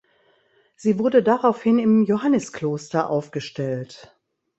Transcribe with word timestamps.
Sie 0.77 0.97
wurde 0.97 1.21
daraufhin 1.21 1.77
im 1.77 2.01
Johanniskloster 2.05 3.07
aufgestellt. 3.07 4.17